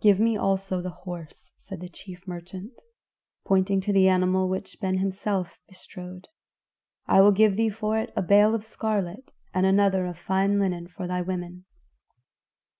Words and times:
"Give 0.00 0.18
me 0.18 0.36
also 0.36 0.82
the 0.82 0.90
horse," 0.90 1.52
said 1.56 1.78
the 1.78 1.88
chief 1.88 2.26
merchant, 2.26 2.82
pointing 3.46 3.80
to 3.82 3.92
the 3.92 4.08
animal 4.08 4.48
which 4.48 4.76
Ben 4.80 4.94
Hesed 4.94 5.02
himself 5.02 5.60
bestrode. 5.68 6.26
"I 7.06 7.20
will 7.20 7.30
give 7.30 7.54
thee 7.56 7.70
for 7.70 7.96
it 7.96 8.12
a 8.16 8.22
bale 8.22 8.56
of 8.56 8.64
scarlet 8.64 9.30
and 9.54 9.64
another 9.66 10.06
of 10.06 10.18
fine 10.18 10.58
linen 10.58 10.88
for 10.88 11.06
thy 11.06 11.20
women." 11.22 11.66